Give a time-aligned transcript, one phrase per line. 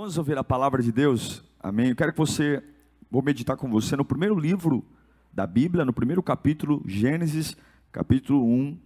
[0.00, 1.44] Vamos ouvir a palavra de Deus?
[1.58, 1.90] Amém.
[1.90, 2.64] Eu quero que você,
[3.10, 4.82] vou meditar com você no primeiro livro
[5.30, 7.54] da Bíblia, no primeiro capítulo, Gênesis,
[7.92, 8.78] capítulo 1.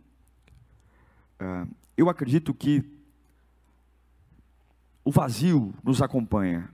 [1.38, 2.83] Ah, eu acredito que
[5.05, 6.69] o vazio nos acompanha.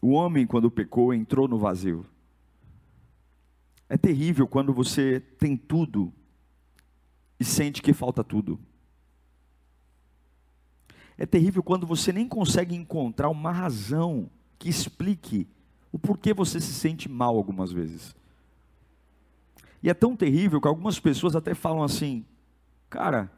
[0.00, 2.06] O homem, quando pecou, entrou no vazio.
[3.90, 6.10] É terrível quando você tem tudo
[7.38, 8.58] e sente que falta tudo.
[11.16, 14.28] É terrível quando você nem consegue encontrar uma razão
[14.58, 15.48] que explique
[15.92, 18.16] o porquê você se sente mal algumas vezes.
[19.82, 22.24] E é tão terrível que algumas pessoas até falam assim:
[22.90, 23.30] cara,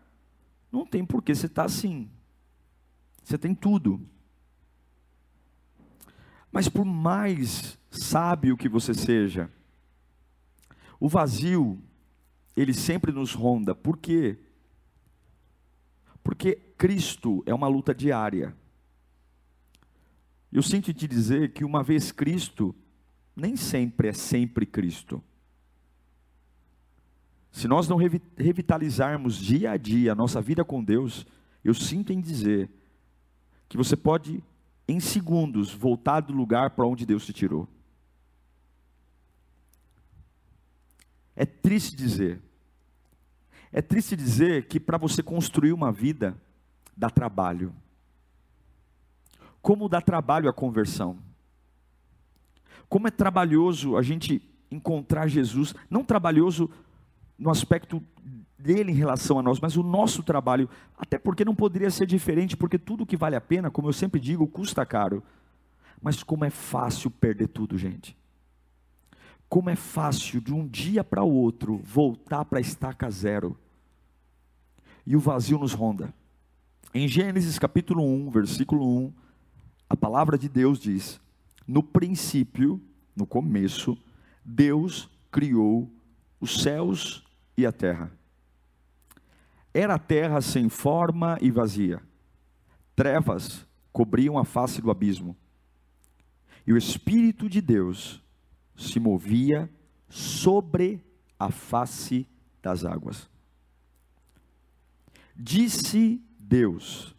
[0.72, 2.08] não tem porquê você estar tá assim.
[3.22, 4.00] Você tem tudo.
[6.50, 9.50] Mas por mais sábio que você seja,
[10.98, 11.82] o vazio,
[12.56, 13.74] ele sempre nos ronda.
[13.74, 14.38] Por quê?
[16.22, 18.54] Porque Cristo é uma luta diária.
[20.52, 22.74] Eu sinto te dizer que uma vez Cristo,
[23.34, 25.22] nem sempre é sempre Cristo.
[27.50, 27.96] Se nós não
[28.36, 31.26] revitalizarmos dia a dia a nossa vida com Deus,
[31.64, 32.70] eu sinto em dizer
[33.68, 34.42] que você pode,
[34.86, 37.66] em segundos, voltar do lugar para onde Deus te tirou.
[41.34, 42.40] É triste dizer,
[43.72, 46.40] é triste dizer que para você construir uma vida,
[46.96, 47.74] dá trabalho.
[49.60, 51.18] Como dá trabalho a conversão?
[52.88, 56.70] Como é trabalhoso a gente encontrar Jesus, não trabalhoso
[57.38, 58.02] no aspecto
[58.58, 62.56] dele em relação a nós, mas o nosso trabalho, até porque não poderia ser diferente,
[62.56, 65.22] porque tudo que vale a pena, como eu sempre digo, custa caro.
[66.00, 68.16] Mas como é fácil perder tudo, gente.
[69.48, 73.56] Como é fácil de um dia para o outro voltar para a estaca zero
[75.06, 76.12] e o vazio nos ronda.
[76.98, 79.12] Em Gênesis capítulo 1, versículo 1,
[79.86, 81.20] a palavra de Deus diz:
[81.68, 82.80] No princípio,
[83.14, 83.98] no começo,
[84.42, 85.92] Deus criou
[86.40, 87.22] os céus
[87.54, 88.10] e a terra.
[89.74, 92.00] Era a terra sem forma e vazia.
[92.94, 95.36] Trevas cobriam a face do abismo.
[96.66, 98.24] E o Espírito de Deus
[98.74, 99.70] se movia
[100.08, 101.04] sobre
[101.38, 102.26] a face
[102.62, 103.28] das águas.
[105.36, 107.12] Disse Deus: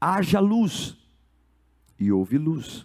[0.00, 0.96] haja luz,
[1.98, 2.84] e houve luz.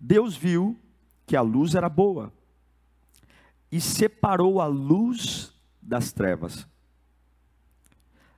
[0.00, 0.76] Deus viu
[1.24, 2.32] que a luz era boa
[3.70, 6.66] e separou a luz das trevas.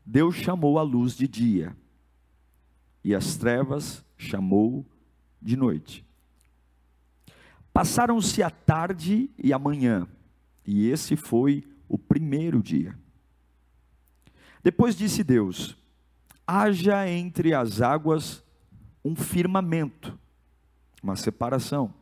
[0.05, 1.75] Deus chamou a luz de dia
[3.03, 4.85] e as trevas chamou
[5.41, 6.05] de noite.
[7.73, 10.07] Passaram-se a tarde e a manhã,
[10.67, 12.97] e esse foi o primeiro dia.
[14.65, 15.77] Depois disse Deus:
[16.47, 18.43] haja entre as águas
[19.05, 20.19] um firmamento,
[21.03, 21.93] uma separação,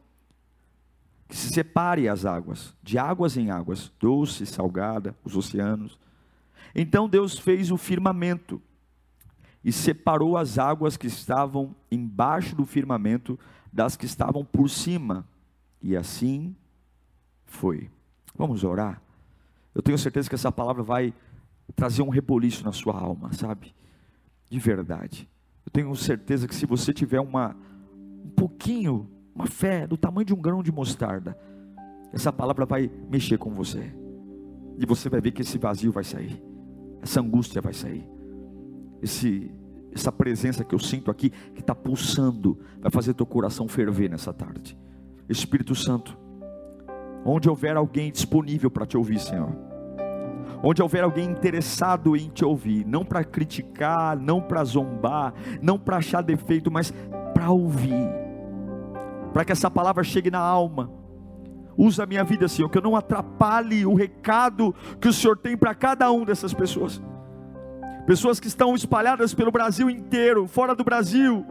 [1.29, 5.99] que se separe as águas, de águas em águas, doce, salgada, os oceanos.
[6.73, 8.63] Então Deus fez o firmamento
[9.65, 13.39] e separou as águas que estavam embaixo do firmamento
[13.73, 15.27] das que estavam por cima,
[15.81, 16.55] e assim
[17.45, 17.91] foi.
[18.37, 19.03] Vamos orar?
[19.75, 21.13] Eu tenho certeza que essa palavra vai
[21.75, 23.75] trazer um reboliço na sua alma, sabe?
[24.51, 25.29] De verdade.
[25.65, 27.57] Eu tenho certeza que se você tiver uma
[28.25, 31.37] um pouquinho, uma fé do tamanho de um grão de mostarda,
[32.13, 33.93] essa palavra vai mexer com você.
[34.79, 36.43] E você vai ver que esse vazio vai sair.
[37.01, 38.09] Essa angústia vai sair.
[39.01, 39.51] Esse
[39.95, 44.33] essa presença que eu sinto aqui, que está pulsando, vai fazer teu coração ferver nessa
[44.33, 44.75] tarde.
[45.29, 46.17] Espírito Santo,
[47.27, 49.72] onde houver alguém disponível para te ouvir, Senhor
[50.63, 55.97] onde houver alguém interessado em te ouvir, não para criticar, não para zombar, não para
[55.97, 56.93] achar defeito, mas
[57.35, 58.09] para ouvir,
[59.33, 60.91] para que essa palavra chegue na alma.
[61.77, 65.57] Usa a minha vida, Senhor, que eu não atrapalhe o recado que o Senhor tem
[65.57, 67.03] para cada um dessas pessoas.
[68.07, 71.47] Pessoas que estão espalhadas pelo Brasil inteiro, fora do Brasil,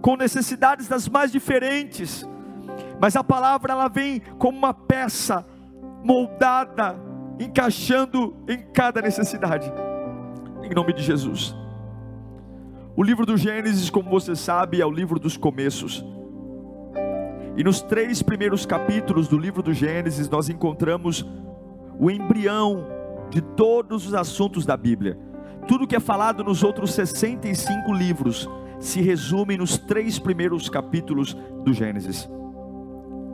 [0.00, 2.26] com necessidades das mais diferentes.
[3.00, 5.44] Mas a palavra ela vem como uma peça
[6.02, 6.96] moldada
[7.38, 9.72] encaixando em cada necessidade.
[10.62, 11.54] Em nome de Jesus.
[12.96, 16.04] O livro do Gênesis, como você sabe, é o livro dos começos.
[17.56, 21.24] E nos três primeiros capítulos do livro do Gênesis, nós encontramos
[21.98, 22.86] o embrião
[23.30, 25.18] de todos os assuntos da Bíblia.
[25.66, 28.48] Tudo que é falado nos outros 65 livros
[28.78, 31.34] se resume nos três primeiros capítulos
[31.64, 32.28] do Gênesis.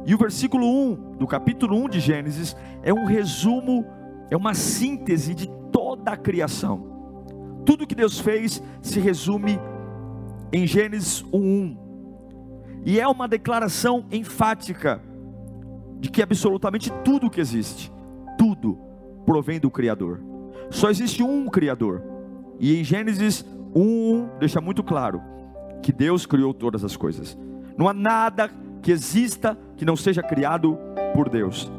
[0.07, 3.85] E o versículo 1 do capítulo 1 de Gênesis é um resumo,
[4.31, 6.89] é uma síntese de toda a criação.
[7.65, 9.61] Tudo que Deus fez se resume
[10.53, 11.77] em Gênesis 1:1.
[12.85, 15.03] E é uma declaração enfática
[15.99, 17.93] de que absolutamente tudo que existe,
[18.39, 18.79] tudo
[19.27, 20.21] provém do Criador.
[20.71, 22.03] Só existe um Criador.
[22.59, 23.45] E em Gênesis
[23.75, 25.23] 1:1 deixa muito claro
[25.83, 27.37] que Deus criou todas as coisas.
[27.77, 28.51] Não há nada
[28.83, 30.79] que exista que não seja criado
[31.15, 31.71] por Deus.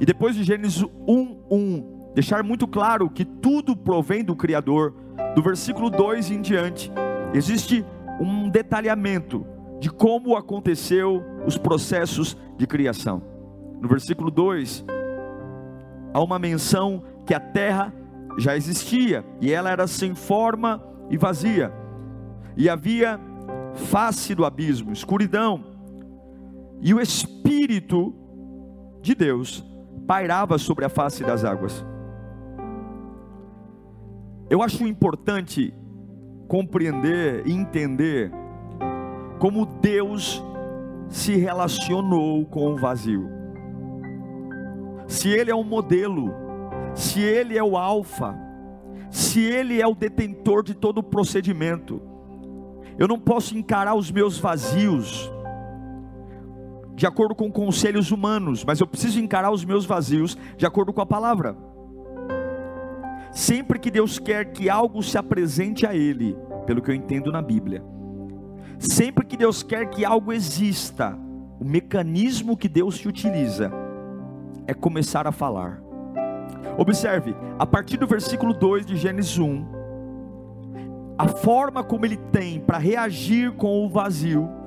[0.00, 4.94] E depois de Gênesis 1:1 deixar muito claro que tudo provém do Criador,
[5.34, 6.90] do versículo 2 em diante,
[7.32, 7.84] existe
[8.20, 9.46] um detalhamento
[9.80, 13.22] de como aconteceu os processos de criação.
[13.80, 14.84] No versículo 2,
[16.12, 17.94] há uma menção que a terra
[18.36, 21.72] já existia e ela era sem forma e vazia,
[22.56, 23.20] e havia
[23.74, 25.64] face do abismo, escuridão,
[26.80, 28.14] e o Espírito
[29.00, 29.64] de Deus
[30.06, 31.84] pairava sobre a face das águas.
[34.50, 35.74] Eu acho importante
[36.46, 38.32] compreender e entender
[39.38, 40.42] como Deus
[41.08, 43.28] se relacionou com o vazio.
[45.06, 46.32] Se Ele é um modelo,
[46.94, 48.34] se Ele é o Alfa,
[49.10, 52.00] se Ele é o detentor de todo o procedimento,
[52.98, 55.30] eu não posso encarar os meus vazios
[56.98, 61.00] de acordo com conselhos humanos, mas eu preciso encarar os meus vazios de acordo com
[61.00, 61.56] a palavra.
[63.30, 66.36] Sempre que Deus quer que algo se apresente a Ele,
[66.66, 67.84] pelo que eu entendo na Bíblia,
[68.80, 71.16] sempre que Deus quer que algo exista,
[71.60, 73.70] o mecanismo que Deus se utiliza
[74.66, 75.80] é começar a falar.
[76.76, 79.64] Observe, a partir do versículo 2 de Gênesis 1,
[81.16, 84.57] a forma como ele tem para reagir com o vazio,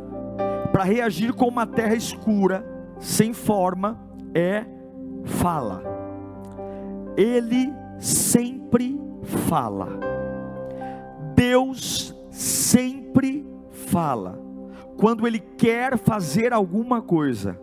[0.81, 2.65] para reagir com uma terra escura,
[2.97, 3.99] sem forma,
[4.33, 4.65] é
[5.25, 5.83] fala.
[7.15, 8.99] Ele sempre
[9.47, 9.89] fala.
[11.35, 14.39] Deus sempre fala.
[14.97, 17.59] Quando Ele quer fazer alguma coisa,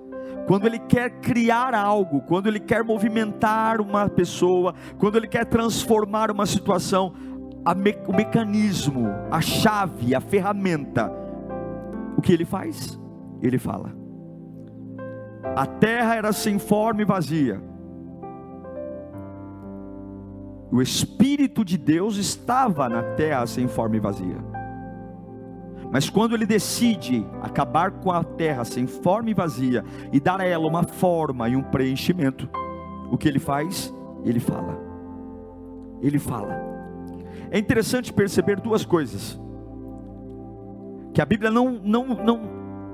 [0.46, 6.30] quando Ele quer criar algo, quando Ele quer movimentar uma pessoa, quando Ele quer transformar
[6.30, 7.12] uma situação,
[7.76, 11.12] me, o mecanismo, a chave, a ferramenta,
[12.16, 12.96] o que Ele faz?
[13.42, 13.92] Ele fala.
[15.56, 17.60] A terra era sem forma e vazia,
[20.70, 24.36] o Espírito de Deus estava na terra sem forma e vazia.
[25.90, 29.82] Mas quando ele decide acabar com a terra sem forma e vazia
[30.12, 32.48] e dar a ela uma forma e um preenchimento,
[33.10, 33.92] o que ele faz?
[34.24, 34.78] Ele fala.
[36.02, 36.60] Ele fala.
[37.50, 39.40] É interessante perceber duas coisas.
[41.14, 42.40] Que a Bíblia não, não, não,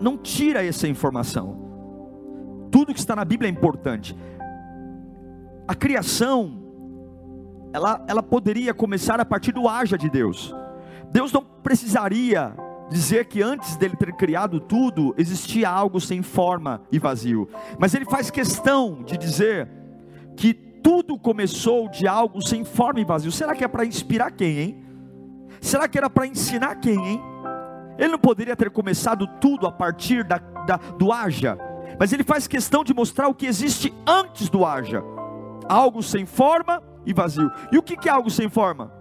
[0.05, 2.69] não tira essa informação.
[2.71, 4.15] Tudo que está na Bíblia é importante.
[5.67, 6.63] A criação
[7.73, 10.55] ela, ela poderia começar a partir do haja de Deus.
[11.11, 12.55] Deus não precisaria
[12.91, 17.49] dizer que antes dele ter criado tudo, existia algo sem forma e vazio.
[17.79, 19.69] Mas ele faz questão de dizer
[20.37, 23.33] que tudo começou de algo sem forma e vazio.
[23.33, 24.85] Será que é para inspirar quem, hein?
[25.61, 27.34] Será que era para ensinar quem, hein?
[27.99, 31.57] Ele não poderia ter começado tudo a partir da, da, do haja,
[31.99, 35.03] mas ele faz questão de mostrar o que existe antes do haja:
[35.69, 37.51] algo sem forma e vazio.
[37.71, 38.93] E o que é algo sem forma?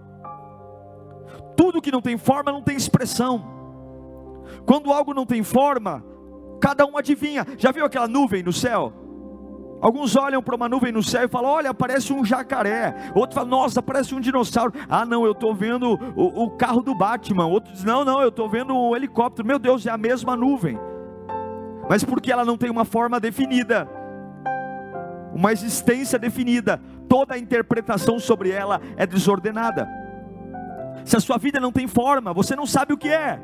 [1.56, 3.52] Tudo que não tem forma não tem expressão.
[4.66, 6.04] Quando algo não tem forma,
[6.60, 7.46] cada um adivinha.
[7.58, 8.92] Já viu aquela nuvem no céu?
[9.84, 13.12] Alguns olham para uma nuvem no céu e falam: Olha, parece um jacaré.
[13.14, 14.72] Outro fala: Nossa, parece um dinossauro.
[14.88, 17.44] Ah, não, eu estou vendo o, o, carro do Batman.
[17.44, 19.46] Outro diz: Não, não, eu estou vendo um helicóptero.
[19.46, 20.80] Meu Deus, é a mesma nuvem.
[21.86, 23.86] Mas porque ela não tem uma forma definida,
[25.34, 29.86] uma existência definida, toda a interpretação sobre ela é desordenada.
[31.04, 33.38] Se a sua vida não tem forma, você não sabe o que é.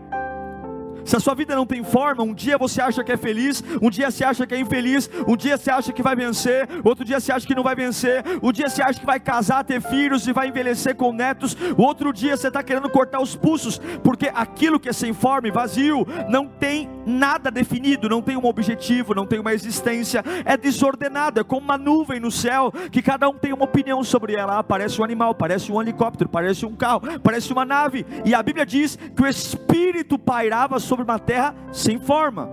[1.04, 3.90] Se a sua vida não tem forma, um dia você acha que é feliz, um
[3.90, 7.18] dia você acha que é infeliz, um dia você acha que vai vencer, outro dia
[7.20, 10.26] você acha que não vai vencer, um dia você acha que vai casar, ter filhos
[10.26, 14.30] e vai envelhecer com netos, o outro dia você está querendo cortar os pulsos, porque
[14.34, 19.14] aquilo que é sem forma e vazio, não tem nada definido, não tem um objetivo,
[19.14, 23.34] não tem uma existência, é desordenado, é como uma nuvem no céu, que cada um
[23.34, 24.58] tem uma opinião sobre ela.
[24.58, 28.42] Ah, parece um animal, parece um helicóptero, parece um carro, parece uma nave, e a
[28.42, 32.50] Bíblia diz que o Espírito pairava sobre uma terra sem forma.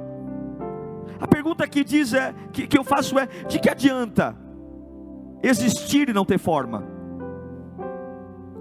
[1.20, 4.36] A pergunta que diz é que, que eu faço é: de que adianta
[5.42, 6.84] existir e não ter forma?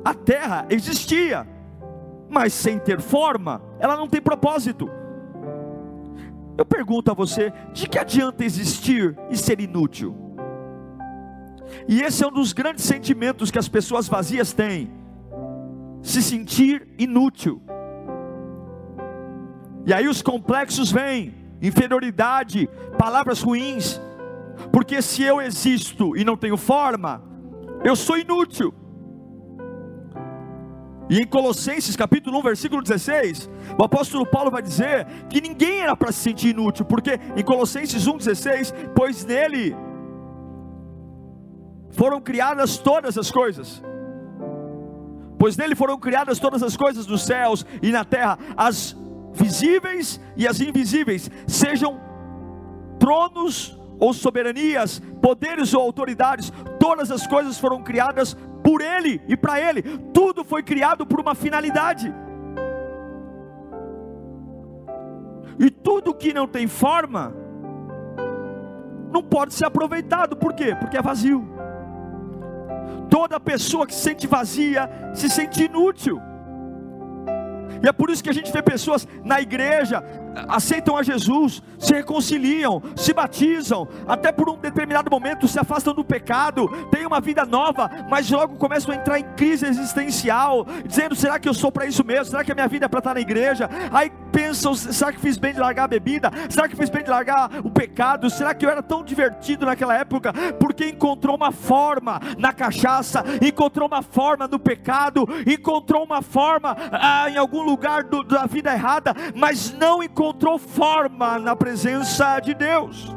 [0.05, 1.47] A terra existia,
[2.29, 4.89] mas sem ter forma, ela não tem propósito.
[6.57, 10.17] Eu pergunto a você: de que adianta existir e ser inútil?
[11.89, 14.91] E esse é um dos grandes sentimentos que as pessoas vazias têm:
[16.03, 17.61] se sentir inútil.
[19.87, 24.01] E aí os complexos vêm, inferioridade, palavras ruins,
[24.73, 27.23] porque se eu existo e não tenho forma,
[27.85, 28.75] eu sou inútil.
[31.09, 35.97] E em Colossenses capítulo 1, versículo 16, o apóstolo Paulo vai dizer que ninguém era
[35.97, 39.77] para se sentir inútil, porque em Colossenses 1,16, pois nele
[41.93, 43.81] foram criadas todas as coisas.
[45.39, 48.97] Pois nele foram criadas todas as coisas dos céus e na terra, as
[49.37, 52.01] visíveis e as invisíveis, sejam
[52.99, 59.61] tronos ou soberanias, poderes ou autoridades, todas as coisas foram criadas por Ele e para
[59.61, 62.13] Ele, tudo foi criado por uma finalidade.
[65.59, 67.35] E tudo que não tem forma,
[69.11, 70.75] não pode ser aproveitado, por quê?
[70.79, 71.49] Porque é vazio.
[73.09, 76.21] Toda pessoa que se sente vazia se sente inútil.
[77.83, 80.03] E é por isso que a gente vê pessoas na igreja,
[80.49, 86.05] aceitam a Jesus, se reconciliam, se batizam, até por um determinado momento se afastam do
[86.05, 91.39] pecado, têm uma vida nova, mas logo começam a entrar em crise existencial, dizendo: será
[91.39, 92.27] que eu sou para isso mesmo?
[92.27, 93.69] Será que a minha vida é para estar na igreja?
[93.93, 96.31] Aí pensam: será que fiz bem de largar a bebida?
[96.49, 98.29] Será que fiz bem de largar o pecado?
[98.29, 100.33] Será que eu era tão divertido naquela época?
[100.59, 107.31] Porque encontrou uma forma na cachaça, encontrou uma forma no pecado, encontrou uma forma ah,
[107.31, 110.26] em algum lugar do, da vida errada, mas não encontrou
[110.59, 113.15] forma na presença de Deus.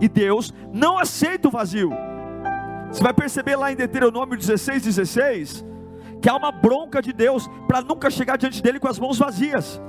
[0.00, 1.90] E Deus não aceita o vazio.
[2.90, 5.64] Você vai perceber lá em Deuteronômio 16, 16,
[6.20, 9.80] que há uma bronca de Deus para nunca chegar diante dele com as mãos vazias.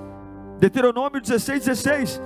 [0.60, 2.22] Deuteronômio 16, 16.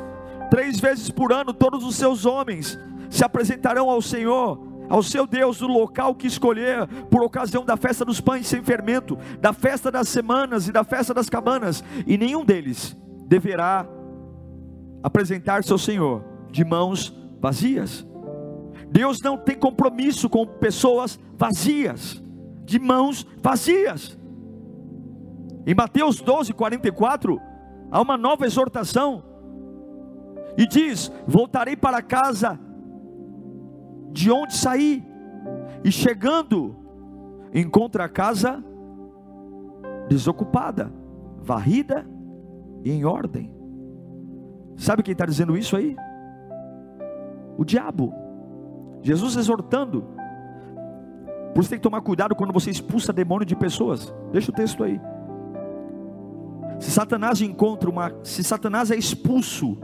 [0.50, 2.78] Três vezes por ano todos os seus homens
[3.10, 4.60] se apresentarão ao Senhor,
[4.90, 9.18] ao seu Deus, no local que escolher, por ocasião da festa dos pães sem fermento,
[9.40, 13.88] da festa das semanas e da festa das cabanas, e nenhum deles deverá
[15.06, 18.04] apresentar-se ao Senhor de mãos vazias.
[18.90, 22.24] Deus não tem compromisso com pessoas vazias,
[22.64, 24.18] de mãos vazias.
[25.64, 27.40] Em Mateus 12, 44,
[27.92, 29.24] há uma nova exortação,
[30.58, 32.60] e diz: Voltarei para casa
[34.12, 35.06] de onde saí,
[35.84, 36.76] e chegando,
[37.54, 38.64] encontra a casa
[40.10, 40.92] desocupada,
[41.44, 42.08] varrida
[42.84, 43.55] e em ordem.
[44.76, 45.96] Sabe quem está dizendo isso aí?
[47.58, 48.14] O diabo.
[49.02, 50.04] Jesus exortando.
[51.54, 54.14] Por isso tem que tomar cuidado quando você expulsa demônio de pessoas.
[54.32, 55.00] Deixa o texto aí.
[56.80, 59.78] Se Satanás encontra uma, se Satanás é expulso,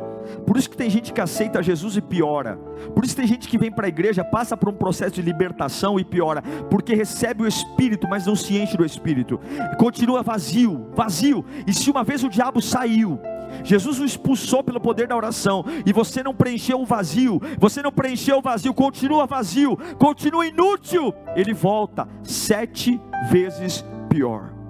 [0.46, 2.58] por isso que tem gente que aceita Jesus e piora.
[2.94, 5.22] Por isso que tem gente que vem para a igreja, passa por um processo de
[5.22, 9.40] libertação e piora, porque recebe o Espírito, mas não se enche do Espírito.
[9.78, 11.46] Continua vazio, vazio.
[11.66, 13.20] E se uma vez o diabo saiu,
[13.64, 17.92] Jesus o expulsou pelo poder da oração, e você não preencheu o vazio, você não
[17.92, 21.14] preencheu o vazio, continua vazio, continua inútil.
[21.36, 23.00] Ele volta sete
[23.30, 24.62] vezes pior.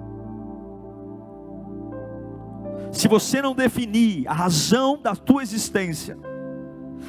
[2.92, 6.16] se você não definir a razão da tua existência,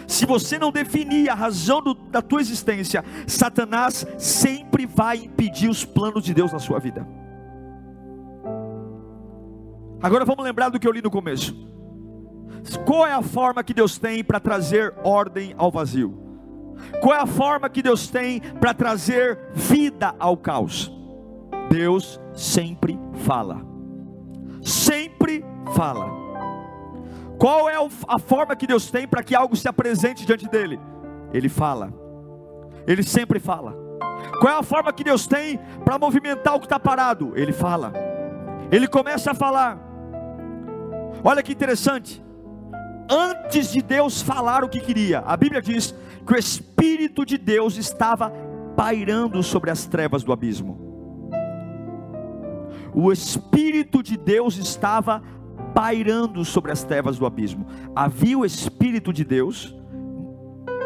[0.08, 5.84] se você não definir a razão do, da tua existência, Satanás sempre vai impedir os
[5.84, 7.06] planos de Deus na sua vida.
[10.02, 11.73] Agora vamos lembrar do que eu li no começo.
[12.86, 16.18] Qual é a forma que Deus tem para trazer ordem ao vazio?
[17.02, 20.92] Qual é a forma que Deus tem para trazer vida ao caos?
[21.70, 23.62] Deus sempre fala.
[24.62, 25.44] Sempre
[25.76, 26.08] fala.
[27.38, 27.76] Qual é
[28.08, 30.80] a forma que Deus tem para que algo se apresente diante dele?
[31.34, 31.94] Ele fala.
[32.88, 33.76] Ele sempre fala.
[34.40, 37.34] Qual é a forma que Deus tem para movimentar o que está parado?
[37.36, 37.92] Ele fala.
[38.72, 39.78] Ele começa a falar.
[41.24, 42.23] Olha que interessante.
[43.10, 45.20] Antes de Deus falar o que queria.
[45.20, 45.94] A Bíblia diz
[46.26, 48.32] que o Espírito de Deus estava
[48.76, 50.80] pairando sobre as trevas do abismo.
[52.94, 55.22] O Espírito de Deus estava
[55.74, 57.66] pairando sobre as trevas do abismo.
[57.96, 59.76] Havia o Espírito de Deus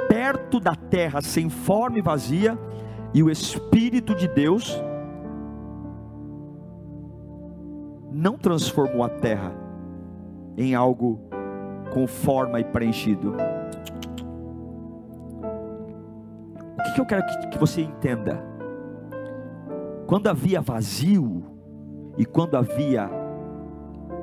[0.08, 2.58] perto da terra, sem forma e vazia,
[3.14, 4.82] e o Espírito de Deus
[8.12, 9.54] não transformou a terra
[10.58, 11.28] em algo
[11.94, 13.36] com forma e preenchido.
[16.78, 18.42] O que, eu quero que você entenda?
[20.06, 21.44] Quando havia vazio
[22.18, 23.10] e quando havia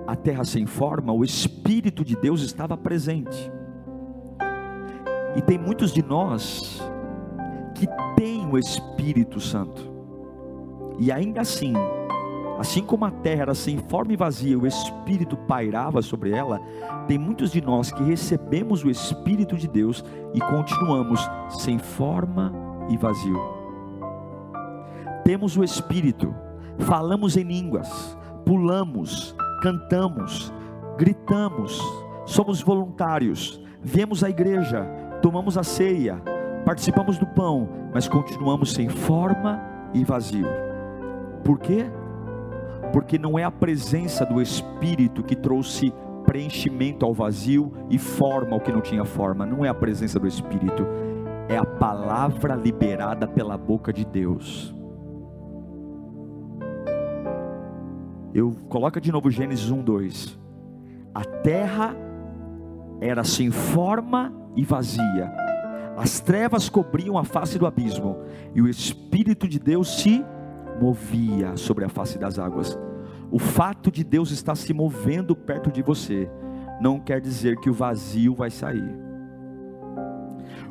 [0.07, 3.51] a terra sem forma, o Espírito de Deus estava presente.
[5.37, 6.81] E tem muitos de nós
[7.75, 9.93] que têm o Espírito Santo,
[10.99, 11.75] e ainda assim,
[12.59, 16.61] assim como a terra era sem forma e vazia, o Espírito pairava sobre ela,
[17.07, 22.53] tem muitos de nós que recebemos o Espírito de Deus e continuamos sem forma
[22.89, 23.41] e vazio.
[25.25, 26.35] Temos o Espírito,
[26.79, 30.53] falamos em línguas, pulamos, cantamos,
[30.97, 31.81] gritamos,
[32.27, 34.85] somos voluntários, viemos à igreja,
[35.21, 36.23] tomamos a ceia,
[36.65, 39.61] participamos do pão, mas continuamos sem forma
[39.93, 40.49] e vazio.
[41.43, 41.87] Por quê?
[42.95, 45.93] Porque não é a presença do Espírito que trouxe
[46.25, 50.29] preenchimento ao vazio e forma ao que não tinha forma, não é a presença do
[50.29, 50.87] Espírito,
[51.49, 54.73] é a palavra liberada pela boca de Deus.
[58.33, 60.39] Eu coloca de novo Gênesis 1, 2.
[61.13, 61.97] A terra
[63.01, 65.33] era sem forma e vazia.
[65.97, 68.19] As trevas cobriam a face do abismo,
[68.55, 70.25] e o Espírito de Deus se
[70.81, 72.79] movia sobre a face das águas.
[73.31, 76.31] O fato de Deus estar se movendo perto de você
[76.81, 79.05] não quer dizer que o vazio vai sair.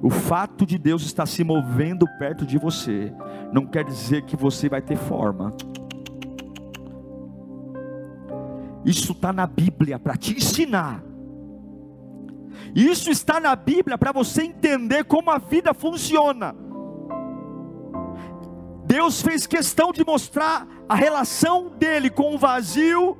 [0.01, 3.13] O fato de Deus estar se movendo perto de você
[3.53, 5.53] não quer dizer que você vai ter forma.
[8.85, 11.01] Isso está na Bíblia para te ensinar.
[12.75, 16.55] Isso está na Bíblia para você entender como a vida funciona.
[18.93, 23.17] Deus fez questão de mostrar a relação dele com o vazio,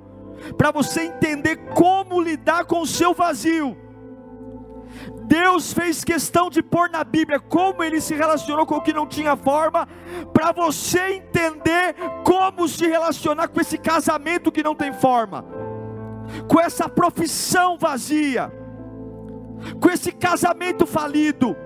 [0.56, 3.76] para você entender como lidar com o seu vazio.
[5.24, 9.08] Deus fez questão de pôr na Bíblia como ele se relacionou com o que não
[9.08, 9.88] tinha forma,
[10.32, 15.44] para você entender como se relacionar com esse casamento que não tem forma,
[16.48, 18.54] com essa profissão vazia,
[19.82, 21.58] com esse casamento falido,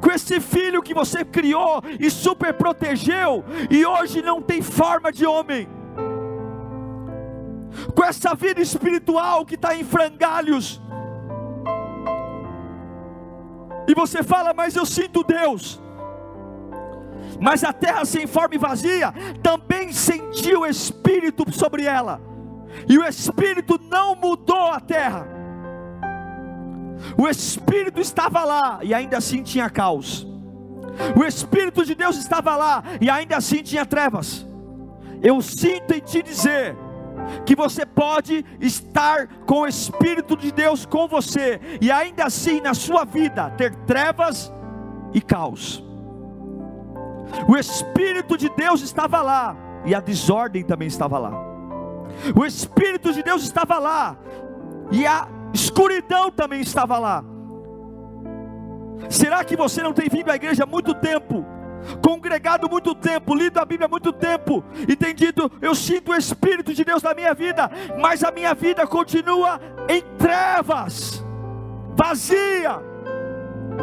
[0.00, 5.26] com esse filho que você criou e super protegeu e hoje não tem forma de
[5.26, 5.68] homem,
[7.94, 10.80] com essa vida espiritual que está em frangalhos
[13.86, 15.80] e você fala, mas eu sinto Deus.
[17.40, 22.20] Mas a terra sem forma e vazia também sentiu o Espírito sobre ela,
[22.88, 25.43] e o Espírito não mudou a terra.
[27.16, 30.26] O Espírito estava lá e ainda assim tinha caos.
[31.16, 34.46] O Espírito de Deus estava lá e ainda assim tinha trevas.
[35.22, 36.76] Eu sinto em te dizer
[37.44, 42.74] que você pode estar com o Espírito de Deus com você, e ainda assim na
[42.74, 44.52] sua vida ter trevas
[45.12, 45.82] e caos.
[47.48, 51.32] O Espírito de Deus estava lá, e a desordem também estava lá.
[52.36, 54.16] O Espírito de Deus estava lá,
[54.90, 57.24] e a escuridão também estava lá.
[59.08, 61.46] Será que você não tem vindo à igreja há muito tempo?
[62.00, 66.14] congregado muito tempo, lido a Bíblia há muito tempo, e tem dito: Eu sinto o
[66.14, 71.22] Espírito de Deus na minha vida, mas a minha vida continua em trevas,
[71.94, 72.80] vazia,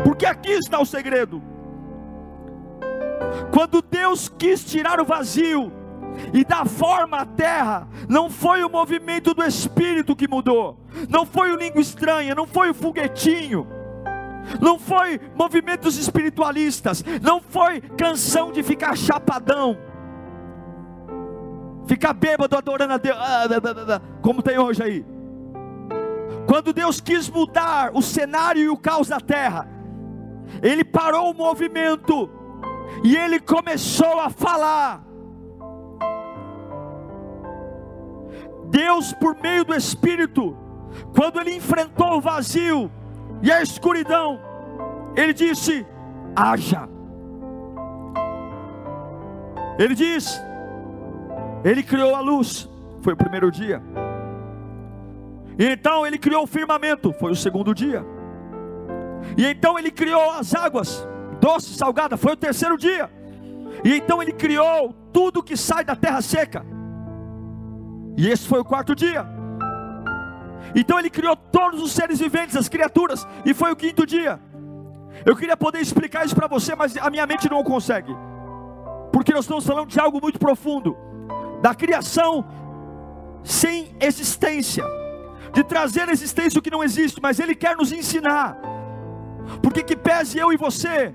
[0.04, 1.42] porque aqui está o segredo.
[3.54, 5.72] Quando Deus quis tirar o vazio
[6.34, 11.52] e dar forma à terra, não foi o movimento do Espírito que mudou, não foi
[11.52, 13.68] o língua estranha, não foi o foguetinho
[14.60, 19.78] não foi movimentos espiritualistas, não foi canção de ficar chapadão,
[21.86, 25.06] ficar bêbado adorando a Deus, ah, como tem hoje aí.
[26.48, 29.68] Quando Deus quis mudar o cenário e o caos da terra,
[30.62, 32.30] Ele parou o movimento
[33.04, 35.11] e Ele começou a falar.
[38.72, 40.58] Deus, por meio do Espírito,
[41.16, 42.90] quando Ele enfrentou o vazio,
[43.42, 44.40] e a escuridão,
[45.16, 45.86] ele disse:
[46.36, 46.88] haja.
[49.80, 50.40] Ele diz:
[51.64, 52.70] ele criou a luz,
[53.02, 53.82] foi o primeiro dia.
[55.58, 58.06] E então ele criou o firmamento, foi o segundo dia.
[59.38, 61.08] E então ele criou as águas,
[61.40, 63.10] doce, salgada, foi o terceiro dia.
[63.84, 66.66] E então ele criou tudo que sai da terra seca.
[68.18, 69.26] E esse foi o quarto dia.
[70.76, 74.40] Então ele criou todos os seres viventes, as criaturas, e foi o quinto dia.
[75.26, 78.16] Eu queria poder explicar isso para você, mas a minha mente não consegue.
[79.12, 80.96] Porque nós estamos falando de algo muito profundo,
[81.62, 82.46] da criação
[83.44, 84.86] sem existência,
[85.52, 88.58] de trazer à existência o que não existe, mas ele quer nos ensinar.
[89.62, 91.14] Porque que pese eu e você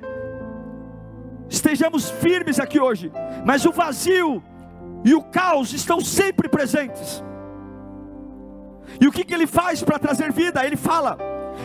[1.48, 3.10] estejamos firmes aqui hoje,
[3.44, 4.42] mas o vazio
[5.06, 7.22] e o caos estão sempre presentes.
[9.00, 10.66] E o que, que ele faz para trazer vida?
[10.66, 11.16] Ele fala.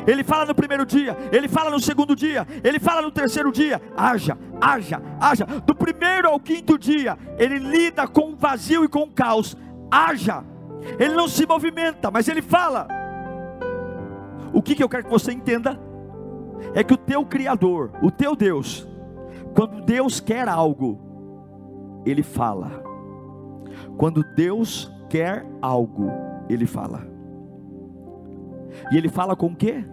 [0.06, 3.82] Ele fala no primeiro dia, ele fala no segundo dia, ele fala no terceiro dia.
[3.98, 5.46] Haja, haja, haja.
[5.66, 9.58] Do primeiro ao quinto dia, ele lida com o vazio e com o caos.
[9.90, 10.44] Haja.
[11.00, 12.88] Ele não se movimenta, mas ele fala.
[14.54, 15.80] O que, que eu quero que você entenda?
[16.76, 18.88] É que o teu Criador, o teu Deus,
[19.56, 22.81] quando Deus quer algo, Ele fala.
[23.98, 26.10] Quando Deus quer algo,
[26.50, 27.08] Ele fala.
[28.92, 29.84] E Ele fala com o quê?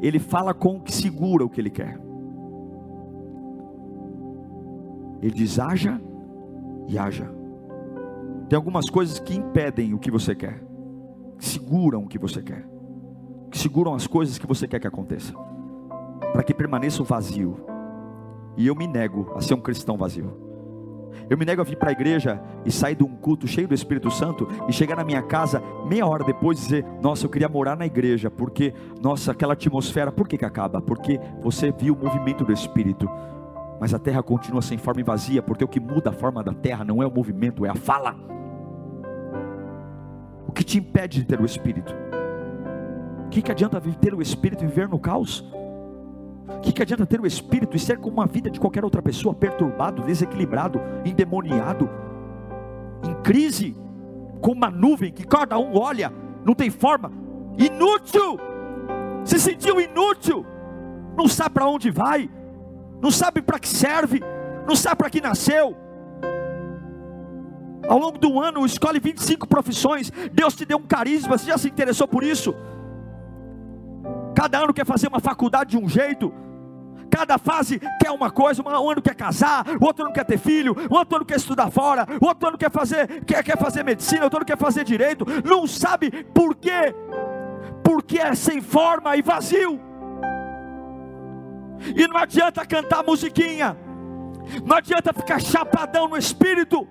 [0.00, 2.00] Ele fala com o que segura o que Ele quer.
[5.22, 6.00] Ele diz: haja
[6.88, 7.30] e haja.
[8.48, 10.62] Tem algumas coisas que impedem o que você quer,
[11.38, 12.68] que seguram o que você quer,
[13.50, 15.32] que seguram as coisas que você quer que aconteça,
[16.32, 17.64] para que permaneça o vazio.
[18.56, 20.41] E eu me nego a ser um cristão vazio.
[21.28, 23.74] Eu me nego a vir para a igreja e sair de um culto cheio do
[23.74, 27.48] Espírito Santo e chegar na minha casa meia hora depois e dizer: Nossa, eu queria
[27.48, 30.80] morar na igreja, porque, nossa, aquela atmosfera, por que, que acaba?
[30.80, 33.08] Porque você viu o movimento do Espírito,
[33.80, 36.52] mas a terra continua sem forma e vazia, porque o que muda a forma da
[36.52, 38.14] terra não é o movimento, é a fala.
[40.46, 41.94] O que te impede de ter o Espírito?
[43.26, 45.42] O que, que adianta ter o Espírito e viver no caos?
[46.48, 49.00] O que, que adianta ter o espírito e ser como uma vida de qualquer outra
[49.00, 51.88] pessoa, perturbado, desequilibrado, endemoniado,
[53.04, 53.76] em crise,
[54.40, 56.12] com uma nuvem que cada um olha,
[56.44, 57.12] não tem forma,
[57.56, 58.38] inútil,
[59.24, 60.44] se sentiu inútil,
[61.16, 62.28] não sabe para onde vai,
[63.00, 64.20] não sabe para que serve,
[64.66, 65.76] não sabe para que nasceu.
[67.88, 70.10] Ao longo do ano, escolhe 25 profissões.
[70.32, 72.54] Deus te deu um carisma, você já se interessou por isso?
[74.42, 76.34] Cada ano quer fazer uma faculdade de um jeito,
[77.08, 81.14] cada fase quer uma coisa, um ano quer casar, outro ano quer ter filho, outro
[81.14, 84.58] ano quer estudar fora, outro ano quer fazer, quer, quer fazer medicina, outro ano quer
[84.58, 86.92] fazer direito, não sabe por quê,
[87.84, 89.80] porque é sem forma e vazio.
[91.94, 93.76] E não adianta cantar musiquinha,
[94.66, 96.84] não adianta ficar chapadão no espírito,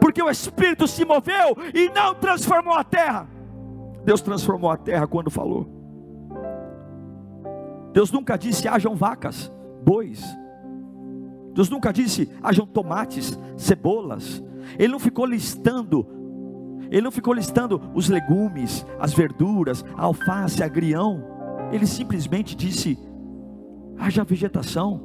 [0.00, 3.28] porque o espírito se moveu e não transformou a terra.
[4.04, 5.77] Deus transformou a terra quando falou.
[7.98, 9.52] Deus nunca disse hajam vacas,
[9.84, 10.22] bois.
[11.52, 14.40] Deus nunca disse hajam tomates, cebolas.
[14.78, 16.06] Ele não ficou listando,
[16.92, 21.24] ele não ficou listando os legumes, as verduras, a alface, agrião.
[21.72, 22.96] Ele simplesmente disse:
[23.98, 25.00] haja vegetação.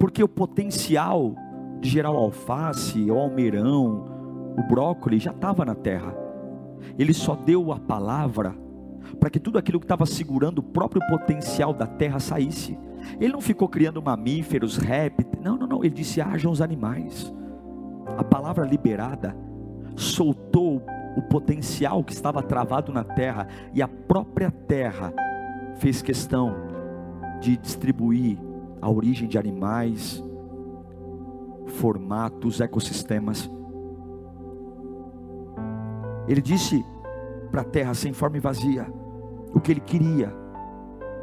[0.00, 1.36] Porque o potencial
[1.80, 4.04] de gerar o alface, o almeirão,
[4.58, 6.12] o brócolis já estava na terra.
[6.98, 8.66] Ele só deu a palavra
[9.18, 12.78] para que tudo aquilo que estava segurando o próprio potencial da terra saísse.
[13.20, 17.32] Ele não ficou criando mamíferos, répteis, não, não, não, ele disse: hajam os animais.
[18.16, 19.36] A palavra liberada
[19.96, 20.82] soltou
[21.16, 25.12] o potencial que estava travado na terra, e a própria terra
[25.76, 26.54] fez questão
[27.40, 28.38] de distribuir
[28.80, 30.22] a origem de animais,
[31.66, 33.50] formatos, ecossistemas.
[36.26, 36.84] Ele disse
[37.58, 38.86] para a terra sem forma e vazia
[39.52, 40.32] o que ele queria,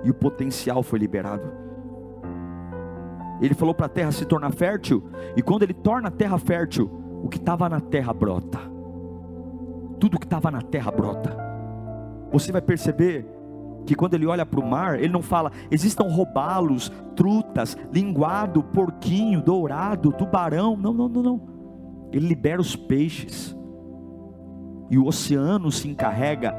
[0.03, 1.49] e o potencial foi liberado.
[3.39, 5.03] Ele falou para a terra se tornar fértil,
[5.37, 6.91] e quando ele torna a terra fértil,
[7.23, 8.59] o que estava na terra brota.
[9.99, 11.37] Tudo que estava na terra brota.
[12.31, 13.25] Você vai perceber
[13.85, 19.41] que quando ele olha para o mar, ele não fala, existam robalos, trutas, linguado, porquinho,
[19.41, 20.75] dourado, tubarão.
[20.75, 21.41] Não, não, não, não.
[22.11, 23.55] Ele libera os peixes.
[24.89, 26.55] E o oceano se encarrega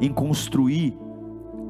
[0.00, 0.96] em construir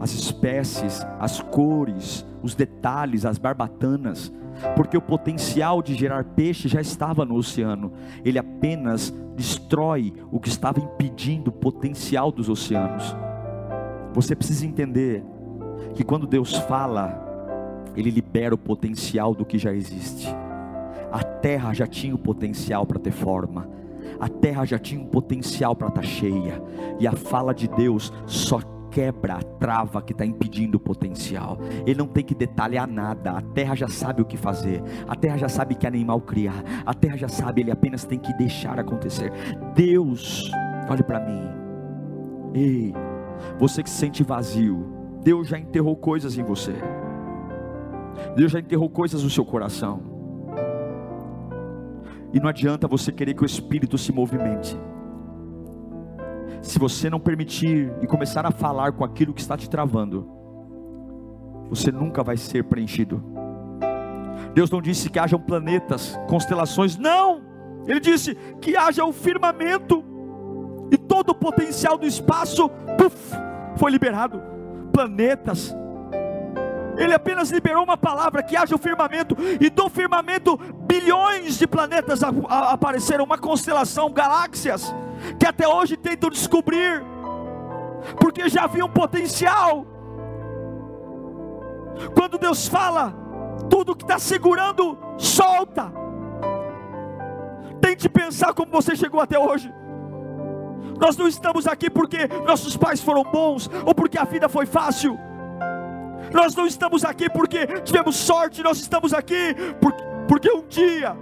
[0.00, 4.32] as espécies, as cores, os detalhes, as barbatanas,
[4.76, 7.92] porque o potencial de gerar peixe já estava no oceano,
[8.24, 13.16] ele apenas destrói o que estava impedindo o potencial dos oceanos.
[14.12, 15.24] Você precisa entender
[15.94, 17.20] que quando Deus fala,
[17.96, 20.28] Ele libera o potencial do que já existe.
[21.10, 23.68] A terra já tinha o potencial para ter forma,
[24.22, 26.62] a terra já tinha um potencial para estar tá cheia,
[27.00, 31.58] e a fala de Deus só quebra a trava que está impedindo o potencial.
[31.84, 33.32] Ele não tem que detalhar nada.
[33.32, 34.80] A terra já sabe o que fazer.
[35.08, 36.62] A terra já sabe que animal criar.
[36.86, 39.32] A terra já sabe, ele apenas tem que deixar acontecer.
[39.74, 40.52] Deus,
[40.88, 41.42] olhe para mim.
[42.54, 42.94] Ei,
[43.58, 44.86] você que se sente vazio,
[45.24, 46.74] Deus já enterrou coisas em você.
[48.36, 50.11] Deus já enterrou coisas no seu coração.
[52.32, 54.76] E não adianta você querer que o Espírito se movimente
[56.62, 60.30] se você não permitir e começar a falar com aquilo que está te travando,
[61.68, 63.22] você nunca vai ser preenchido.
[64.54, 67.42] Deus não disse que hajam planetas, constelações, não!
[67.86, 70.04] Ele disse que haja o firmamento
[70.92, 73.34] e todo o potencial do espaço puff,
[73.76, 74.40] foi liberado.
[74.92, 75.74] Planetas.
[76.96, 82.20] Ele apenas liberou uma palavra que haja o firmamento e do firmamento bilhões de planetas
[82.22, 84.94] apareceram, uma constelação, galáxias
[85.38, 87.02] que até hoje tentam descobrir,
[88.18, 89.86] porque já havia um potencial.
[92.14, 93.14] Quando Deus fala,
[93.70, 95.92] tudo que está segurando, solta.
[97.80, 99.72] Tente pensar como você chegou até hoje.
[100.98, 105.18] Nós não estamos aqui porque nossos pais foram bons ou porque a vida foi fácil.
[106.30, 109.54] Nós não estamos aqui porque tivemos sorte, nós estamos aqui
[110.28, 111.16] porque, um dia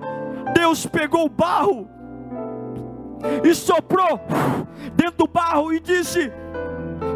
[0.55, 1.89] Deus pegou o barro
[3.45, 4.21] e soprou
[4.95, 6.33] dentro do barro e disse: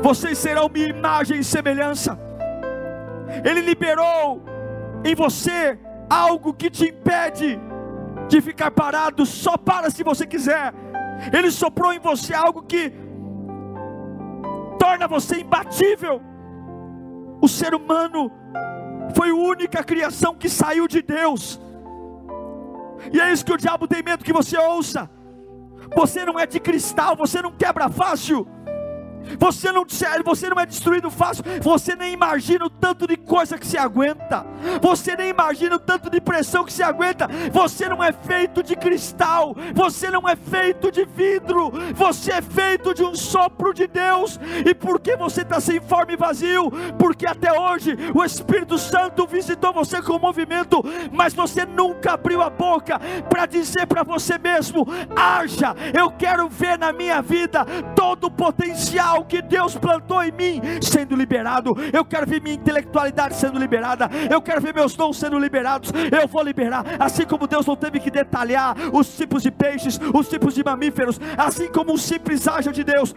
[0.02, 2.18] Vocês serão minha imagem e semelhança.
[3.44, 4.42] Ele liberou
[5.04, 7.58] em você algo que te impede
[8.28, 10.72] de ficar parado, só para se você quiser.
[11.32, 12.92] Ele soprou em você algo que
[14.78, 16.20] torna você imbatível.
[17.44, 18.32] O ser humano
[19.14, 21.60] foi a única criação que saiu de Deus.
[23.12, 25.10] E é isso que o diabo tem medo que você ouça.
[25.94, 28.48] Você não é de cristal, você não quebra fácil.
[29.38, 29.84] Você não,
[30.24, 31.44] você não é destruído fácil.
[31.62, 34.46] Você nem imagina o tanto de coisa que se aguenta.
[34.80, 37.28] Você nem imagina o tanto de pressão que se aguenta.
[37.52, 39.56] Você não é feito de cristal.
[39.74, 41.72] Você não é feito de vidro.
[41.94, 44.38] Você é feito de um sopro de Deus.
[44.64, 46.70] E por que você está sem forma e vazio?
[46.98, 50.82] Porque até hoje o Espírito Santo visitou você com movimento,
[51.12, 56.78] mas você nunca abriu a boca para dizer para você mesmo: haja, eu quero ver
[56.78, 61.74] na minha vida todo o potencial o que Deus plantou em mim sendo liberado.
[61.92, 64.08] Eu quero ver minha intelectualidade sendo liberada.
[64.30, 65.90] Eu quero ver meus dons sendo liberados.
[66.10, 66.84] Eu vou liberar.
[66.98, 71.20] Assim como Deus não teve que detalhar os tipos de peixes, os tipos de mamíferos,
[71.36, 73.14] assim como um simples ágil de Deus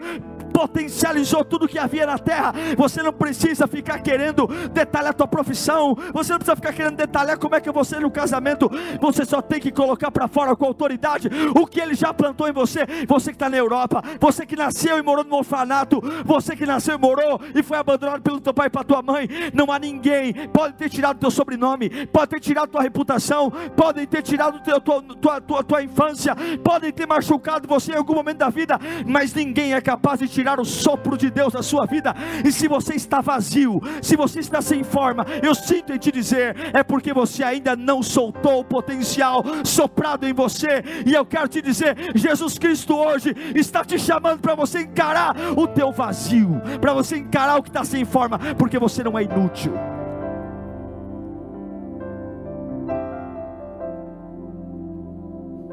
[0.58, 2.52] potencializou tudo que havia na terra.
[2.76, 7.38] Você não precisa ficar querendo detalhar a tua profissão, você não precisa ficar querendo detalhar
[7.38, 8.68] como é que você no casamento.
[9.00, 12.52] Você só tem que colocar para fora com autoridade o que ele já plantou em
[12.52, 12.80] você.
[13.06, 16.96] Você que está na Europa, você que nasceu e morou no orfanato, você que nasceu
[16.96, 19.28] e morou e foi abandonado pelo teu pai e pela tua mãe.
[19.54, 24.22] Não há ninguém pode ter tirado teu sobrenome, pode ter tirado tua reputação, podem ter
[24.22, 28.48] tirado teu, tua, tua, tua, tua infância, podem ter machucado você em algum momento da
[28.48, 32.14] vida, mas ninguém é capaz de tirar o sopro de Deus na sua vida.
[32.44, 36.56] E se você está vazio, se você está sem forma, eu sinto em te dizer,
[36.72, 40.82] é porque você ainda não soltou o potencial soprado em você.
[41.04, 45.66] E eu quero te dizer, Jesus Cristo hoje está te chamando para você encarar o
[45.66, 49.74] teu vazio, para você encarar o que está sem forma, porque você não é inútil.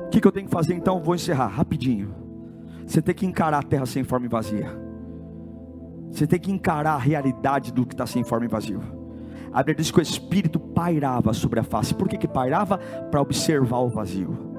[0.05, 1.01] O que, que eu tenho que fazer então?
[1.01, 2.24] Vou encerrar rapidinho.
[2.85, 4.67] Você tem que encarar a terra sem forma e vazia.
[6.11, 8.81] Você tem que encarar a realidade do que está sem forma e vazio.
[9.51, 11.93] A Bíblia diz que o Espírito pairava sobre a face.
[11.93, 12.77] Por que, que pairava?
[12.77, 14.54] Para observar o vazio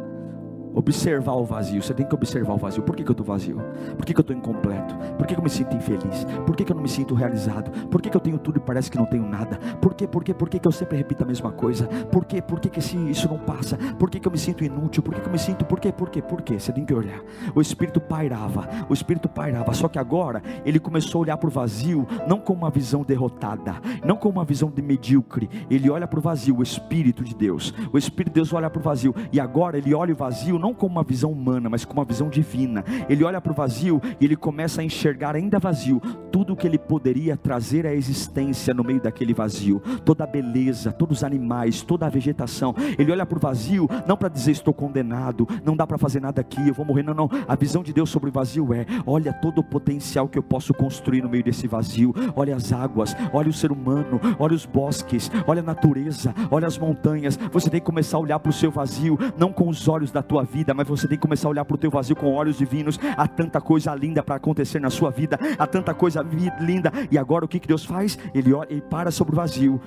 [0.77, 1.83] observar o vazio.
[1.83, 2.83] Você tem que observar o vazio.
[2.83, 3.57] Por que, que eu estou vazio?
[3.97, 4.95] Por que, que eu estou incompleto?
[5.17, 6.25] Por que, que eu me sinto infeliz?
[6.45, 7.71] Por que, que eu não me sinto realizado?
[7.89, 9.57] Por que, que eu tenho tudo e parece que não tenho nada?
[9.81, 11.87] Por que, por que, por que, que eu sempre repito a mesma coisa?
[11.87, 13.79] Por que, por que, que esse, isso não passa?
[13.99, 15.03] Por que, que eu me sinto inútil?
[15.03, 15.65] Por que, que eu me sinto?
[15.65, 15.91] Por quê?
[15.91, 16.21] Por quê?
[16.21, 16.61] Por quê?
[16.61, 17.21] Você tem que olhar.
[17.55, 18.69] O Espírito pairava.
[18.89, 19.73] O Espírito pairava.
[19.73, 23.77] Só que agora ele começou a olhar para o vazio, não com uma visão derrotada,
[24.05, 25.49] não com uma visão de medíocre.
[25.71, 27.73] Ele olha para o vazio, o Espírito de Deus.
[27.91, 29.15] O Espírito de Deus olha para o vazio.
[29.33, 32.29] E agora ele olha o vazio não com uma visão humana, mas com uma visão
[32.29, 32.85] divina.
[33.09, 36.02] Ele olha para o vazio e ele começa a enxergar ainda vazio
[36.33, 40.90] tudo o que ele poderia trazer à existência no meio daquele vazio, toda a beleza,
[40.90, 42.74] todos os animais, toda a vegetação.
[42.98, 46.40] Ele olha para o vazio não para dizer estou condenado, não dá para fazer nada
[46.40, 47.05] aqui, eu vou morrer.
[47.05, 47.31] Não, não.
[47.46, 50.74] A visão de Deus sobre o vazio é: olha todo o potencial que eu posso
[50.74, 52.12] construir no meio desse vazio.
[52.35, 56.76] Olha as águas, olha o ser humano, olha os bosques, olha a natureza, olha as
[56.76, 57.38] montanhas.
[57.52, 60.22] Você tem que começar a olhar para o seu vazio, não com os olhos da
[60.22, 62.33] tua vida vida, mas você tem que começar a olhar para o teu vazio com
[62.33, 62.99] olhos divinos.
[63.14, 66.23] Há tanta coisa linda para acontecer na sua vida, há tanta coisa
[66.61, 66.90] linda.
[67.11, 68.19] E agora o que, que Deus faz?
[68.35, 69.79] Ele, olha, ele para sobre o vazio,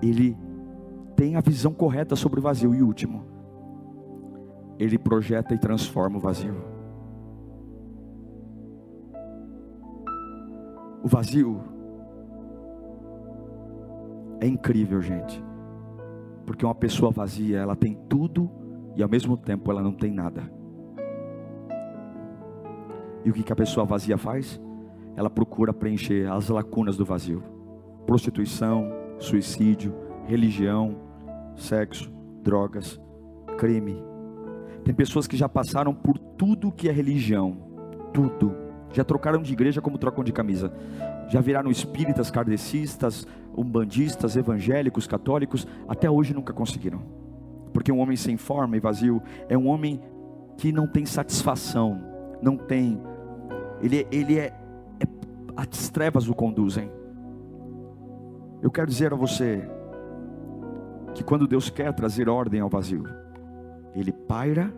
[0.00, 0.36] ele
[1.16, 2.72] tem a visão correta sobre o vazio.
[2.72, 3.26] E último,
[4.78, 6.54] ele projeta e transforma o vazio.
[11.02, 11.60] O vazio
[14.40, 15.42] é incrível, gente.
[16.46, 18.59] Porque uma pessoa vazia, ela tem tudo
[19.00, 20.42] e ao mesmo tempo ela não tem nada.
[23.24, 24.60] E o que, que a pessoa vazia faz?
[25.16, 27.42] Ela procura preencher as lacunas do vazio:
[28.06, 29.94] prostituição, suicídio,
[30.26, 30.96] religião,
[31.56, 33.00] sexo, drogas,
[33.56, 34.02] crime.
[34.84, 37.56] Tem pessoas que já passaram por tudo que é religião,
[38.12, 38.54] tudo.
[38.92, 40.72] Já trocaram de igreja como trocam de camisa.
[41.28, 47.19] Já viraram espíritas, kardecistas, umbandistas, evangélicos, católicos, até hoje nunca conseguiram.
[47.80, 49.98] Porque um homem sem forma e vazio é um homem
[50.58, 51.98] que não tem satisfação,
[52.42, 53.00] não tem.
[53.80, 54.48] Ele, ele é,
[55.00, 55.06] é.
[55.56, 56.92] As trevas o conduzem.
[58.60, 59.66] Eu quero dizer a você
[61.14, 63.04] que quando Deus quer trazer ordem ao vazio,
[63.94, 64.70] Ele paira,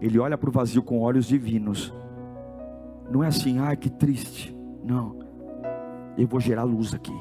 [0.00, 1.92] Ele olha para o vazio com olhos divinos.
[3.10, 4.56] Não é assim, ai que triste.
[4.82, 5.26] Não
[6.16, 7.12] eu vou gerar luz aqui.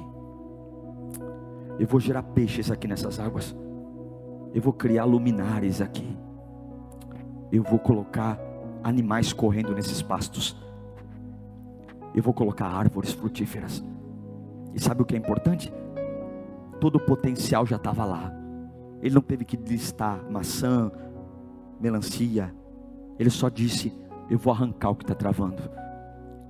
[1.77, 3.53] Eu vou gerar peixes aqui nessas águas.
[4.55, 6.17] Eu vou criar luminares aqui.
[7.51, 8.39] Eu vou colocar
[8.81, 10.55] animais correndo nesses pastos.
[12.15, 13.83] Eu vou colocar árvores frutíferas.
[14.73, 15.73] E sabe o que é importante?
[16.79, 18.31] Todo o potencial já estava lá.
[19.01, 20.89] Ele não teve que listar maçã,
[21.77, 22.55] melancia.
[23.19, 23.93] Ele só disse:
[24.29, 25.69] Eu vou arrancar o que está travando.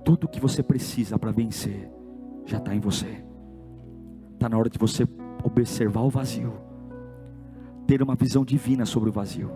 [0.04, 1.90] Tudo o que você precisa para vencer
[2.44, 3.24] já está em você.
[4.34, 5.08] Está na hora de você
[5.42, 6.65] observar o vazio,
[7.86, 9.50] ter uma visão divina sobre o vazio.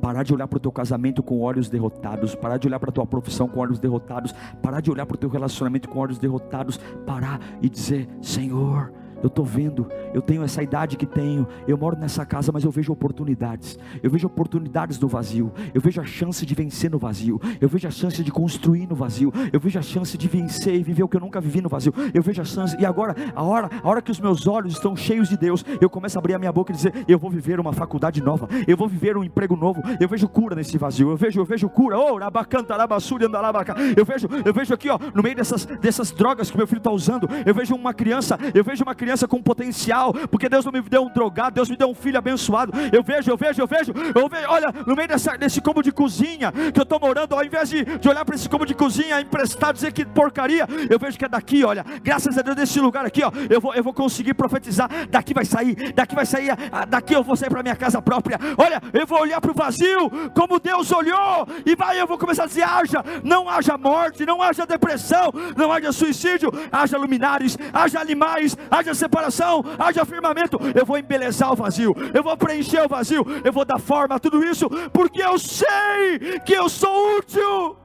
[0.00, 2.92] Parar de olhar para o teu casamento com olhos derrotados, parar de olhar para a
[2.92, 6.78] tua profissão com olhos derrotados, parar de olhar para o teu relacionamento com olhos derrotados,
[7.04, 11.96] parar e dizer: Senhor, eu estou vendo, eu tenho essa idade que tenho, eu moro
[11.96, 13.78] nessa casa, mas eu vejo oportunidades.
[14.02, 15.52] Eu vejo oportunidades no vazio.
[15.74, 17.40] Eu vejo a chance de vencer no vazio.
[17.60, 19.32] Eu vejo a chance de construir no vazio.
[19.52, 21.92] Eu vejo a chance de vencer e viver o que eu nunca vivi no vazio.
[22.14, 22.76] Eu vejo a chance.
[22.78, 25.90] E agora, a hora, a hora que os meus olhos estão cheios de Deus, eu
[25.90, 28.48] começo a abrir a minha boca e dizer: eu vou viver uma faculdade nova.
[28.66, 29.82] Eu vou viver um emprego novo.
[30.00, 31.10] Eu vejo cura nesse vazio.
[31.10, 31.98] Eu vejo, eu vejo cura.
[31.98, 33.74] Oh, rabacanta, rabassuri, andalabaca.
[33.96, 36.90] Eu vejo, eu vejo aqui, ó, no meio dessas dessas drogas que meu filho está
[36.90, 37.28] usando.
[37.44, 41.02] Eu vejo uma criança, eu vejo uma criança com potencial, porque Deus não me deu
[41.02, 42.72] um drogado, Deus me deu um filho abençoado.
[42.92, 45.92] Eu vejo, eu vejo, eu vejo, eu vejo, olha, no meio dessa, desse cômodo de
[45.92, 49.20] cozinha que eu estou morando, ao invés de, de olhar para esse cômodo de cozinha
[49.20, 53.04] emprestado, dizer que porcaria, eu vejo que é daqui, olha, graças a Deus, desse lugar
[53.04, 54.88] aqui, ó, eu vou, eu vou conseguir profetizar.
[55.10, 56.50] Daqui vai sair, daqui vai sair,
[56.88, 58.38] daqui eu vou sair para minha casa própria.
[58.56, 62.44] Olha, eu vou olhar para o vazio, como Deus olhou, e vai, eu vou começar
[62.44, 68.00] a dizer: haja, não haja morte, não haja depressão, não haja suicídio, haja luminares, haja
[68.00, 70.58] animais, haja separação haja firmamento.
[70.74, 74.18] Eu vou embelezar o vazio, eu vou preencher o vazio, eu vou dar forma a
[74.18, 77.76] tudo isso, porque eu sei que eu sou útil.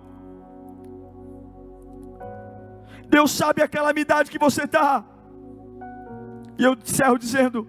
[3.07, 5.05] Deus sabe a calamidade que você está.
[6.57, 7.67] E eu encerro dizendo: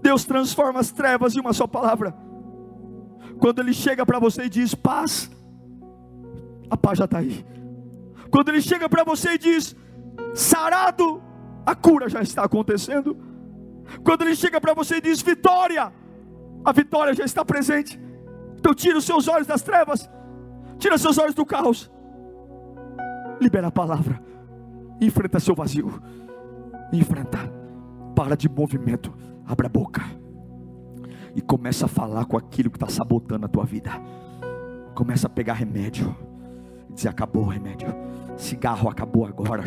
[0.00, 2.14] Deus transforma as trevas em uma só palavra.
[3.38, 5.30] Quando Ele chega para você e diz paz,
[6.70, 7.44] a paz já está aí.
[8.30, 9.76] Quando Ele chega para você e diz
[10.34, 11.22] sarado,
[11.64, 13.16] a cura já está acontecendo.
[14.04, 15.92] Quando ele chega para você e diz vitória,
[16.64, 18.00] a vitória já está presente.
[18.58, 20.10] Então tira os seus olhos das trevas,
[20.78, 21.90] tira seus olhos do caos,
[23.40, 24.20] libera a palavra,
[25.00, 26.02] enfrenta seu vazio,
[26.92, 27.38] enfrenta,
[28.14, 29.12] para de movimento,
[29.46, 30.02] abra a boca.
[31.34, 33.90] E começa a falar com aquilo que está sabotando a tua vida.
[34.94, 36.16] Começa a pegar remédio,
[36.96, 37.94] dizer acabou o remédio
[38.36, 39.64] Cigarro acabou agora.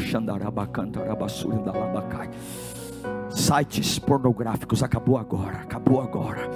[3.32, 5.58] Sites pornográficos acabou agora.
[5.58, 6.50] Acabou agora.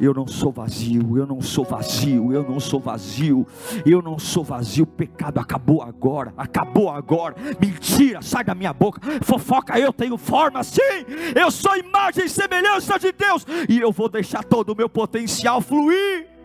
[0.00, 3.46] Eu não sou vazio, eu não sou vazio, eu não sou vazio,
[3.84, 4.86] eu não sou vazio.
[4.86, 7.34] Pecado acabou agora, acabou agora.
[7.60, 8.98] Mentira, sai da minha boca.
[9.22, 10.80] Fofoca, eu tenho forma sim.
[11.38, 15.60] Eu sou imagem e semelhança de Deus e eu vou deixar todo o meu potencial
[15.60, 16.39] fluir.